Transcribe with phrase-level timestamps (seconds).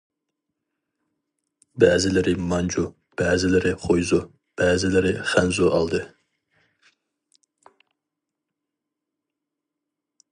[1.83, 2.85] بەزىلىرى مانجۇ،
[3.23, 4.19] بەزىلىرى خۇيزۇ،
[4.61, 6.03] بەزىلىرى خەنزۇ ئالدى.